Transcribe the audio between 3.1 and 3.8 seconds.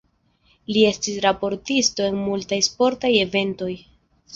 eventoj.